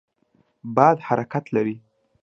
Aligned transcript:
باد 0.75 0.97
حرکت 1.07 1.43
لري. 1.55 1.75